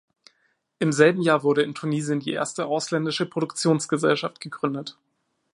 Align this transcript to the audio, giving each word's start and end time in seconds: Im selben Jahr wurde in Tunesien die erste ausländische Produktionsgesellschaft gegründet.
Im 0.79 0.91
selben 0.91 1.21
Jahr 1.21 1.43
wurde 1.43 1.61
in 1.61 1.75
Tunesien 1.75 2.21
die 2.21 2.31
erste 2.33 2.65
ausländische 2.65 3.27
Produktionsgesellschaft 3.27 4.41
gegründet. 4.41 4.97